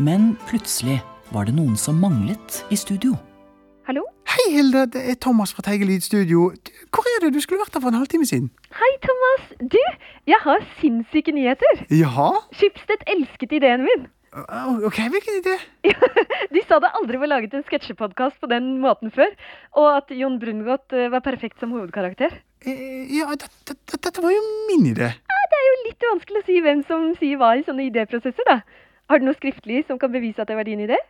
men 0.00 0.34
plutselig 0.48 1.02
var 1.34 1.48
det 1.48 1.56
noen 1.58 1.76
som 1.76 1.98
manglet 2.00 2.62
i 2.72 2.78
studio. 2.80 3.12
Hallo? 3.88 4.06
Hei, 4.36 4.50
Hilde. 4.52 4.82
Det 4.92 5.00
er 5.10 5.14
Thomas 5.24 5.54
fra 5.54 5.62
Teige 5.64 5.86
lydstudio. 5.88 6.40
Hvor 6.92 7.06
er 7.08 7.22
du? 7.22 7.30
Du 7.32 7.40
skulle 7.40 7.62
vært 7.62 7.72
der 7.72 7.80
for 7.80 7.88
en 7.88 7.96
halvtime 7.96 8.26
siden. 8.28 8.50
Hei, 8.76 8.90
Thomas. 9.04 9.46
Du, 9.72 9.80
jeg 10.28 10.40
har 10.42 10.66
sinnssyke 10.80 11.32
nyheter. 11.32 11.80
Jaha? 11.88 12.26
Schibsted 12.52 13.06
elsket 13.14 13.54
ideen 13.56 13.86
min. 13.86 14.04
Ok, 14.84 15.00
hvilken 15.14 15.40
idé? 15.40 15.56
De 16.54 16.60
sa 16.68 16.82
det 16.84 16.92
aldri 17.00 17.22
var 17.22 17.32
laget 17.32 17.56
en 17.56 17.64
sketsjepodkast 17.64 18.36
på 18.42 18.50
den 18.52 18.74
måten 18.84 19.08
før, 19.14 19.32
og 19.80 19.88
at 19.94 20.12
Jon 20.12 20.36
Brungot 20.42 20.92
eh, 20.92 21.08
var 21.14 21.24
perfekt 21.24 21.62
som 21.62 21.72
hovedkarakter. 21.72 22.36
Ja, 22.66 23.32
dette, 23.32 23.78
dette 23.96 24.20
var 24.20 24.36
jo 24.36 24.44
min 24.68 24.90
idé. 24.92 25.14
Ja, 25.16 25.42
det 25.54 25.62
er 25.62 25.68
jo 25.70 25.82
litt 25.86 26.08
vanskelig 26.12 26.42
å 26.42 26.48
si 26.50 26.60
hvem 26.60 26.84
som 26.90 27.08
sier 27.16 27.40
hva 27.40 27.54
i 27.56 27.64
sånne 27.64 27.88
idéprosesser, 27.88 28.52
da. 28.52 28.60
Har 29.08 29.22
du 29.22 29.30
noe 29.30 29.40
skriftlig 29.40 29.86
som 29.88 29.96
kan 30.02 30.12
bevise 30.12 30.44
at 30.44 30.52
det 30.52 30.60
var 30.60 30.68
din 30.68 30.84
idé? 30.84 31.00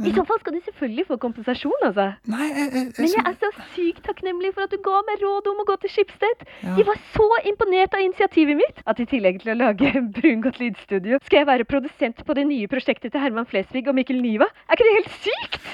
I 0.00 0.10
så 0.16 0.22
fall 0.24 0.38
skal 0.40 0.54
du 0.56 0.60
selvfølgelig 0.64 1.04
få 1.10 1.16
kompensasjon, 1.20 1.82
altså. 1.84 2.06
Nei, 2.32 2.46
jeg, 2.48 2.68
jeg, 2.72 2.86
Men 2.96 3.10
jeg 3.12 3.24
er 3.28 3.34
så 3.42 3.50
sykt 3.74 4.00
takknemlig 4.06 4.54
for 4.56 4.64
at 4.64 4.72
du 4.72 4.80
ga 4.80 5.02
meg 5.04 5.20
råd 5.20 5.50
om 5.52 5.60
å 5.60 5.66
gå 5.68 5.76
til 5.82 5.92
Schibsted. 5.92 6.46
Ja. 6.64 6.72
De 6.78 6.86
var 6.88 6.96
så 7.12 7.28
imponert 7.50 7.92
av 7.98 8.00
initiativet 8.00 8.56
mitt 8.56 8.80
at 8.88 9.02
i 9.04 9.06
tillegg 9.10 9.42
til 9.42 9.52
å 9.52 9.58
lage 9.60 9.92
Brungot 10.16 10.62
lydstudio, 10.62 11.20
skal 11.28 11.42
jeg 11.42 11.50
være 11.52 11.68
produsent 11.68 12.24
på 12.24 12.38
det 12.40 12.46
nye 12.48 12.70
prosjektet 12.72 13.12
til 13.12 13.20
Herman 13.20 13.48
Flesvig 13.50 13.84
og 13.84 13.98
Mikkel 14.00 14.22
Niva. 14.24 14.48
Er 14.64 14.80
ikke 14.80 14.88
det 14.88 14.98
helt 15.02 15.16
sykt? 15.28 15.72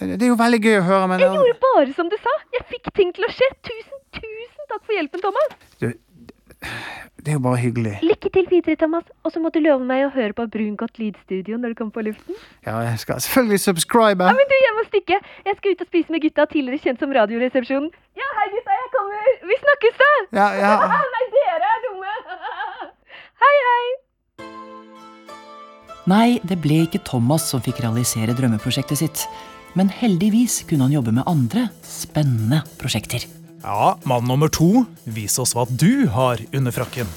Det 0.00 0.16
er 0.20 0.28
jo 0.28 0.36
veldig 0.40 0.58
gøy 0.64 0.80
å 0.80 0.86
høre, 0.88 1.06
men 1.12 1.22
Jeg 1.22 1.36
gjorde 1.36 1.60
bare 1.62 1.92
som 1.96 2.08
du 2.12 2.16
sa. 2.20 2.32
Jeg 2.56 2.66
fikk 2.72 2.90
ting 2.96 3.12
til 3.16 3.28
å 3.28 3.30
skje. 3.32 3.48
Tusen, 3.68 4.02
tusen 4.16 4.72
takk 4.72 4.82
for 4.82 4.96
hjelpen, 4.96 5.22
Thomas. 5.24 5.54
Du, 5.80 5.88
det 6.62 7.32
er 7.32 7.36
jo 7.36 7.42
bare 7.42 7.58
hyggelig. 7.58 7.92
Lykke 8.06 8.30
til 8.34 8.46
videre, 8.50 8.76
Thomas. 8.80 9.04
Og 9.24 9.32
så 9.32 9.40
må 9.42 9.50
du 9.54 9.58
love 9.58 9.84
meg 9.86 10.04
å 10.06 10.10
høre 10.14 10.34
på 10.36 10.46
Brungot 10.52 10.98
lydstudio 11.00 11.58
når 11.60 11.72
du 11.72 11.78
kommer 11.80 11.94
på 11.96 12.04
luften. 12.06 12.38
Ja, 12.66 12.78
jeg 12.86 13.00
skal 13.02 13.20
selvfølgelig 13.24 13.60
subscribe. 13.64 14.28
Ja, 14.28 14.34
men 14.36 14.50
du, 14.50 14.56
jeg 14.62 14.74
må 14.76 14.84
stikke. 14.86 15.18
Jeg 15.48 15.58
skal 15.58 15.74
ut 15.74 15.84
og 15.84 15.90
spise 15.90 16.14
med 16.14 16.22
gutta, 16.24 16.46
tidligere 16.52 16.82
kjent 16.84 17.02
som 17.02 17.14
Radioresepsjonen. 17.16 17.88
Ja, 18.20 18.28
hei 18.38 18.46
gutta, 18.54 18.76
jeg 18.80 18.90
kommer. 18.94 19.30
Vi 19.50 19.58
snakkes, 19.62 19.98
da. 20.02 20.10
Ja, 20.38 20.48
ja. 20.60 20.74
Nei, 21.16 21.24
dere 21.34 21.72
er 21.72 21.82
dumme. 21.88 22.14
hei, 23.44 23.54
hei. 23.70 23.86
Nei, 26.06 26.28
det 26.46 26.60
ble 26.62 26.84
ikke 26.84 27.02
Thomas 27.08 27.48
som 27.50 27.64
fikk 27.64 27.82
realisere 27.82 28.36
drømmeprosjektet 28.38 29.02
sitt. 29.02 29.26
Men 29.76 29.90
heldigvis 29.92 30.62
kunne 30.70 30.86
han 30.86 30.94
jobbe 30.94 31.16
med 31.18 31.26
andre 31.26 31.66
spennende 31.84 32.62
prosjekter. 32.78 33.26
Ja, 33.66 33.98
mann 34.02 34.24
nummer 34.24 34.46
to, 34.46 34.84
vis 35.10 35.40
oss 35.42 35.50
hva 35.58 35.64
du 35.66 36.06
har 36.14 36.38
under 36.54 36.70
frakken. 36.70 37.08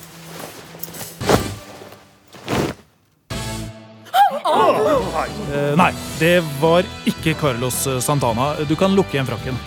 Eh, 5.54 5.76
nei, 5.78 5.92
det 6.18 6.40
var 6.58 6.88
ikke 7.10 7.36
Carlos 7.38 7.78
eh, 7.86 8.00
Santana. 8.02 8.56
Du 8.66 8.74
kan 8.80 8.98
lukke 8.98 9.14
igjen 9.14 9.30
frakken. 9.30 9.60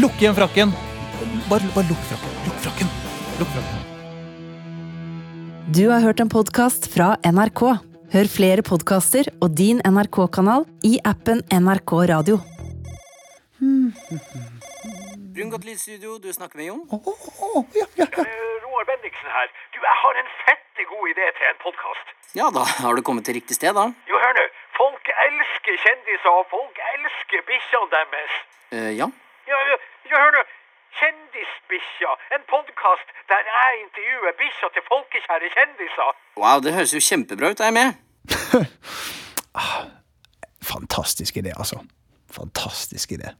Lukk 0.00 0.16
igjen 0.24 0.38
frakken. 0.40 0.72
Bare, 1.50 1.68
bare 1.76 1.84
lukk 1.90 2.08
frakken. 2.08 2.32
Lukk 2.48 2.64
frakken. 2.64 2.96
Lukk 3.42 3.52
frakken. 3.52 3.78
Du 5.76 5.84
har 5.90 6.00
hørt 6.00 6.24
en 6.24 6.32
podkast 6.32 6.88
fra 6.96 7.12
NRK. 7.28 7.66
Hør 8.16 8.32
flere 8.38 8.64
podkaster 8.64 9.28
og 9.44 9.52
din 9.60 9.84
NRK-kanal 9.84 10.64
i 10.88 10.96
appen 11.04 11.44
NRK 11.52 11.96
Radio. 12.14 12.40
Brungot 15.34 15.64
lydstudio, 15.64 16.18
du 16.18 16.32
snakker 16.32 16.56
med 16.60 16.66
Jon? 16.66 16.82
Åh, 16.92 17.64
ja, 17.80 17.86
ja 18.00 18.06
Roar 18.64 18.84
Bendiksen 18.90 19.30
her. 19.36 19.48
Du, 19.72 19.78
jeg 19.88 19.96
har 20.04 20.14
en 20.22 20.30
fette 20.46 20.84
god 20.92 21.04
idé 21.12 21.26
til 21.38 21.46
en 21.52 21.60
podkast. 21.66 22.06
Ja, 22.40 22.46
da 22.56 22.62
har 22.84 22.92
du 22.96 23.02
kommet 23.08 23.24
til 23.24 23.34
riktig 23.38 23.56
sted, 23.56 23.72
da. 23.78 23.84
Jo, 24.10 24.16
hør 24.24 24.34
nå. 24.38 24.44
Folk 24.80 25.04
elsker 25.28 25.78
kjendiser, 25.84 26.32
og 26.40 26.44
folk 26.50 26.76
elsker 26.94 27.40
bikkjene 27.48 27.88
deres. 27.94 28.34
Eh, 28.76 28.90
ja. 29.00 29.08
Ja, 29.52 29.62
ja, 29.70 29.78
ja, 30.10 30.20
hør 30.24 30.36
nå. 30.36 30.44
Kjendisbikkja. 31.00 32.12
En 32.36 32.44
podkast 32.52 33.16
der 33.32 33.48
jeg 33.54 33.80
intervjuer 33.86 34.36
bikkja 34.42 34.72
til 34.76 34.86
folkekjære 34.90 35.48
kjendiser. 35.56 36.12
Wow, 36.42 36.60
det 36.64 36.76
høres 36.76 36.92
jo 36.96 37.00
kjempebra 37.08 37.54
ut. 37.54 37.64
Jeg 37.64 37.72
er 37.72 37.76
med. 37.80 37.90
Fantastisk 40.74 41.40
idé, 41.40 41.56
altså. 41.56 41.80
Fantastisk 42.40 43.16
idé. 43.16 43.32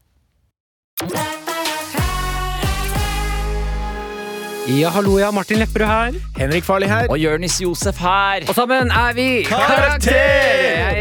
Ja, 4.72 4.88
hallo, 4.88 5.18
ja. 5.20 5.28
Martin 5.34 5.58
Lepperød 5.60 5.86
her. 5.86 6.14
Henrik 6.38 6.64
Farley 6.64 6.88
her. 6.88 7.04
Og 7.12 7.18
Jørnis 7.20 7.58
Josef 7.60 7.98
her. 8.00 8.46
Og 8.48 8.54
sammen 8.56 8.88
er 8.88 9.12
vi 9.12 9.26
Karakter! 9.44 10.14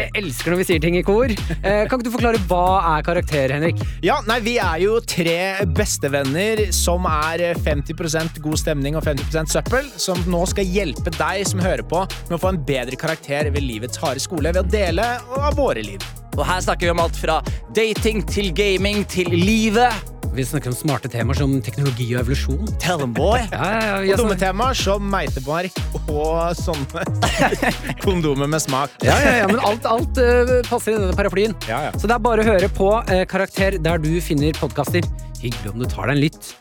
Jeg 0.02 0.10
elsker 0.20 0.52
når 0.52 0.60
vi 0.60 0.66
sier 0.68 0.82
ting 0.82 0.98
i 0.98 1.02
kor. 1.06 1.32
Eh, 1.32 1.86
kan 1.88 1.96
ikke 1.96 2.04
du 2.04 2.12
forklare 2.12 2.42
hva 2.50 2.66
er 2.90 3.06
karakter, 3.06 3.54
Henrik? 3.56 3.80
Ja, 4.04 4.18
nei, 4.28 4.40
Vi 4.44 4.58
er 4.60 4.82
jo 4.82 4.98
tre 5.00 5.64
bestevenner 5.72 6.66
som 6.76 7.08
er 7.08 7.46
50% 7.64 8.42
god 8.44 8.60
stemning 8.60 8.98
og 9.00 9.06
50% 9.08 9.56
søppel, 9.56 9.88
som 9.96 10.20
nå 10.28 10.44
skal 10.52 10.68
hjelpe 10.68 11.14
deg 11.16 11.46
som 11.48 11.64
hører 11.64 11.86
på, 11.88 12.04
med 12.28 12.36
å 12.36 12.42
få 12.42 12.52
en 12.52 12.64
bedre 12.68 12.98
karakter 13.00 13.48
ved 13.54 13.64
livets 13.64 14.02
harde 14.04 14.20
skole 14.20 14.52
ved 14.52 14.66
å 14.66 14.68
dele 14.68 15.14
av 15.38 15.56
våre 15.56 15.86
liv. 15.86 16.12
Og 16.38 16.46
her 16.48 16.62
snakker 16.64 16.88
vi 16.88 16.94
om 16.94 17.02
alt 17.02 17.18
fra 17.18 17.40
dating 17.76 18.24
til 18.28 18.52
gaming 18.56 19.04
til 19.08 19.28
livet. 19.36 19.92
Vi 20.32 20.44
snakker 20.48 20.72
om 20.72 20.76
smarte 20.76 21.10
temaer 21.12 21.36
som 21.36 21.52
teknologi 21.60 22.06
og 22.14 22.22
evolusjon. 22.22 22.70
Tell 22.80 22.96
them, 23.02 23.12
boy. 23.12 23.42
Ja, 23.52 23.66
ja, 23.68 23.98
ja, 24.00 24.14
Og 24.14 24.22
dumme 24.22 24.36
temaer 24.40 24.78
som 24.78 25.04
meitebark 25.12 25.76
og 26.06 26.56
sånne 26.56 27.04
kondomer 28.04 28.48
med 28.48 28.64
smak. 28.64 28.96
Ja, 29.04 29.18
ja, 29.20 29.34
ja, 29.42 29.50
men 29.50 29.60
alt, 29.60 29.84
alt 29.84 30.16
uh, 30.16 30.54
passer 30.70 30.94
i 30.94 30.96
denne 30.96 31.16
paraplyen. 31.18 31.52
Ja, 31.68 31.82
ja. 31.90 31.92
Så 32.00 32.08
det 32.08 32.16
er 32.16 32.24
bare 32.24 32.44
å 32.44 32.48
høre 32.48 32.72
på 32.72 32.88
uh, 32.96 33.12
Karakter 33.28 33.76
der 33.76 34.00
du 34.00 34.14
finner 34.24 34.56
podkaster. 34.56 35.04
Hyggelig 35.42 35.74
om 35.74 35.84
du 35.84 35.88
tar 35.90 36.08
deg 36.08 36.16
en 36.16 36.24
lytt. 36.24 36.54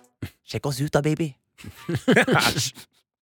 Sjekk 0.51 0.67
oss 0.67 0.83
ut 0.83 0.91
da, 0.91 0.99
baby. 1.05 1.31